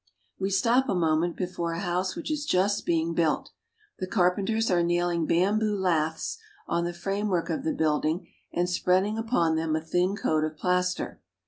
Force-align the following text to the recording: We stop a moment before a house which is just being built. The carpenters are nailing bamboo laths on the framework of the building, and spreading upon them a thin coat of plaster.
We 0.39 0.49
stop 0.49 0.89
a 0.89 0.95
moment 0.95 1.35
before 1.37 1.73
a 1.73 1.79
house 1.79 2.15
which 2.15 2.31
is 2.31 2.47
just 2.47 2.87
being 2.87 3.13
built. 3.13 3.51
The 3.99 4.07
carpenters 4.07 4.71
are 4.71 4.81
nailing 4.81 5.27
bamboo 5.27 5.75
laths 5.77 6.39
on 6.67 6.85
the 6.85 6.91
framework 6.95 7.51
of 7.51 7.63
the 7.63 7.73
building, 7.73 8.27
and 8.51 8.67
spreading 8.67 9.19
upon 9.19 9.57
them 9.57 9.75
a 9.75 9.79
thin 9.79 10.15
coat 10.15 10.43
of 10.43 10.57
plaster. 10.57 11.21